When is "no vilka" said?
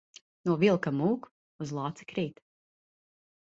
0.49-0.93